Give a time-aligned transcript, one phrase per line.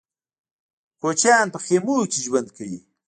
[1.01, 2.79] کوچيان په خيمو کې ژوند کوي.